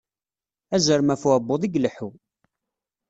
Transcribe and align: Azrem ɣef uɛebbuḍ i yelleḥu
Azrem 0.75 1.09
ɣef 1.11 1.21
uɛebbuḍ 1.27 1.61
i 1.63 1.69
yelleḥu 1.71 2.09